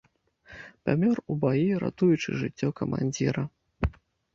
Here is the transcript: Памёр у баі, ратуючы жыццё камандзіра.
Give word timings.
Памёр 0.89 1.21
у 1.21 1.33
баі, 1.45 1.69
ратуючы 1.85 2.29
жыццё 2.43 2.67
камандзіра. 2.83 3.51